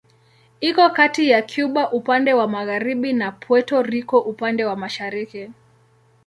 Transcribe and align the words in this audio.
Iko 0.61 0.89
kati 0.89 1.29
ya 1.29 1.41
Kuba 1.55 1.91
upande 1.91 2.33
wa 2.33 2.47
magharibi 2.47 3.13
na 3.13 3.31
Puerto 3.31 3.81
Rico 3.83 4.19
upande 4.19 4.65
wa 4.65 4.75
mashariki. 4.75 5.49